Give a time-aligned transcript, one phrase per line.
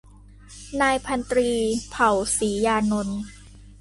[0.81, 1.49] นายพันตรี
[1.89, 3.19] เผ่า ศรียานนท์